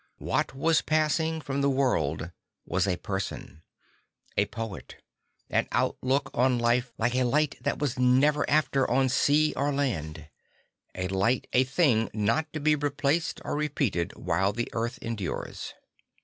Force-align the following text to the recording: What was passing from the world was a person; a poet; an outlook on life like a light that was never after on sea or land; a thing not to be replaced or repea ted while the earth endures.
What 0.17 0.55
was 0.55 0.81
passing 0.81 1.41
from 1.41 1.61
the 1.61 1.69
world 1.69 2.31
was 2.65 2.87
a 2.87 2.97
person; 2.97 3.61
a 4.35 4.47
poet; 4.47 4.95
an 5.47 5.67
outlook 5.71 6.31
on 6.33 6.57
life 6.57 6.91
like 6.97 7.13
a 7.13 7.23
light 7.23 7.59
that 7.61 7.77
was 7.77 7.99
never 7.99 8.43
after 8.49 8.89
on 8.89 9.09
sea 9.09 9.53
or 9.55 9.71
land; 9.71 10.27
a 10.95 11.63
thing 11.65 12.09
not 12.15 12.51
to 12.51 12.59
be 12.59 12.73
replaced 12.73 13.41
or 13.45 13.55
repea 13.55 13.93
ted 13.93 14.13
while 14.15 14.53
the 14.53 14.69
earth 14.73 14.97
endures. 15.03 15.75